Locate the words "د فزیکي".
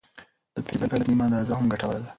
0.53-0.87